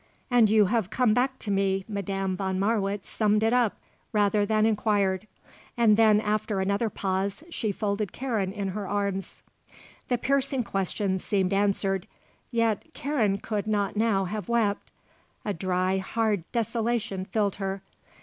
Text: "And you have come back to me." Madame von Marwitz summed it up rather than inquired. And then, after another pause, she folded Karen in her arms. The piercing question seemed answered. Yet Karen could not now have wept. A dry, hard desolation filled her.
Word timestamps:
"And 0.31 0.49
you 0.49 0.65
have 0.65 0.89
come 0.89 1.13
back 1.13 1.37
to 1.37 1.51
me." 1.51 1.85
Madame 1.87 2.35
von 2.35 2.57
Marwitz 2.57 3.07
summed 3.07 3.43
it 3.43 3.53
up 3.53 3.77
rather 4.11 4.47
than 4.47 4.65
inquired. 4.65 5.27
And 5.77 5.95
then, 5.95 6.19
after 6.19 6.59
another 6.59 6.89
pause, 6.89 7.43
she 7.51 7.71
folded 7.71 8.11
Karen 8.11 8.51
in 8.51 8.69
her 8.69 8.87
arms. 8.87 9.43
The 10.07 10.17
piercing 10.17 10.63
question 10.63 11.19
seemed 11.19 11.53
answered. 11.53 12.07
Yet 12.49 12.95
Karen 12.95 13.37
could 13.37 13.67
not 13.67 13.95
now 13.95 14.25
have 14.25 14.49
wept. 14.49 14.89
A 15.45 15.53
dry, 15.53 15.99
hard 15.99 16.51
desolation 16.51 17.23
filled 17.25 17.57
her. 17.57 17.83